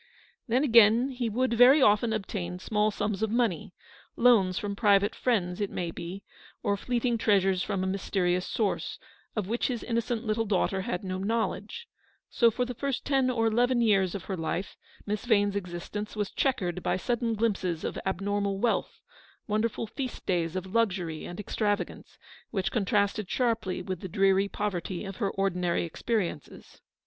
Then, 0.47 0.63
again, 0.63 1.09
he 1.09 1.29
would 1.29 1.53
very 1.53 1.79
often 1.79 2.11
obtain 2.11 2.57
small 2.57 2.89
sums 2.89 3.21
of 3.21 3.29
money, 3.29 3.75
loans 4.15 4.57
from 4.57 4.75
private 4.75 5.13
friends, 5.13 5.61
it 5.61 5.69
may 5.69 5.91
be, 5.91 6.23
or 6.63 6.75
fleeting 6.75 7.19
treasures 7.19 7.61
from 7.61 7.83
a 7.83 7.85
mysterious 7.85 8.47
source, 8.47 8.97
of 9.35 9.47
which 9.47 9.67
his 9.67 9.83
innocent 9.83 10.25
little 10.25 10.45
daughter 10.47 10.81
had 10.81 11.03
no 11.03 11.19
knowledge. 11.19 11.87
So, 12.31 12.49
for 12.49 12.65
the 12.65 12.73
first 12.73 13.05
ten 13.05 13.29
or 13.29 13.45
eleven 13.45 13.79
years 13.79 14.15
of 14.15 14.23
her 14.23 14.35
life, 14.35 14.75
Miss 15.05 15.27
Yane's 15.27 15.55
existence 15.55 16.15
was 16.15 16.31
chequered 16.31 16.81
by 16.81 16.97
sudden 16.97 17.35
glimpses 17.35 17.83
of 17.83 17.99
abnormal 18.03 18.57
wealth— 18.57 19.01
won 19.47 19.61
derful 19.61 19.85
feast 19.85 20.25
days 20.25 20.55
of 20.55 20.73
luxury 20.73 21.25
and 21.27 21.39
extravagance— 21.39 22.07
LIBRARY 22.07 22.07
UAIJVEfiSJTY 22.07 22.07
OF 22.07 22.09
ILLINOIS 22.09 22.09
52 22.09 22.23
Eleanor's 22.23 22.41
victory. 22.41 22.47
which 22.49 22.71
contrasted 22.71 23.29
sharply 23.29 23.81
with 23.83 23.99
the 23.99 24.09
dreary 24.09 24.47
poverty 24.47 25.05
of 25.05 25.17
her 25.17 25.29
ordinary 25.29 25.83
experiences. 25.83 26.81